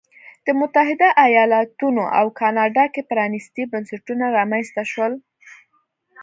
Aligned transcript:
په 0.43 0.51
متحده 0.59 1.07
ایالتونو 1.25 2.03
او 2.19 2.25
کاناډا 2.39 2.85
کې 2.93 3.01
پرانیستي 3.11 3.63
بنسټونه 3.73 4.25
رامنځته 4.37 4.83
شول. 4.91 5.13